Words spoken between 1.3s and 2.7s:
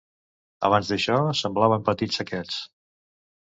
semblaven petits saquets.